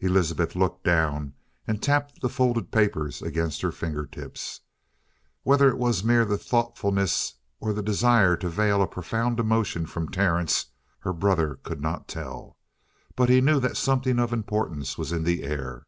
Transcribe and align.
Elizabeth 0.00 0.56
looked 0.56 0.82
down 0.82 1.32
and 1.64 1.80
tapped 1.80 2.20
the 2.20 2.28
folded 2.28 2.72
paper 2.72 3.08
against 3.22 3.60
her 3.62 3.70
fingertips. 3.70 4.62
Whether 5.44 5.68
it 5.68 5.78
was 5.78 6.02
mere 6.02 6.24
thoughtfulness 6.36 7.34
or 7.60 7.70
a 7.70 7.80
desire 7.80 8.36
to 8.38 8.48
veil 8.48 8.82
a 8.82 8.88
profound 8.88 9.38
emotion 9.38 9.86
from 9.86 10.08
Terence, 10.08 10.66
her 10.98 11.12
brother 11.12 11.54
could 11.62 11.80
not 11.80 12.08
tell. 12.08 12.56
But 13.14 13.28
he 13.28 13.40
knew 13.40 13.60
that 13.60 13.76
something 13.76 14.18
of 14.18 14.32
importance 14.32 14.98
was 14.98 15.12
in 15.12 15.22
the 15.22 15.44
air. 15.44 15.86